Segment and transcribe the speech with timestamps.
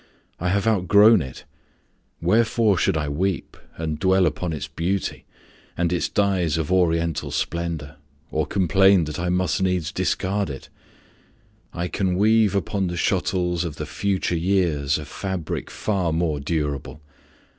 [0.39, 1.43] I have outgrown it.
[2.21, 5.25] Wherefore should I weep And dwell upon its beauty,
[5.77, 7.97] and its dyes Of oriental splendor,
[8.31, 10.69] or complain That I must needs discard it?
[11.71, 16.99] I can weave Upon the shuttles of the future years A fabric far more durable.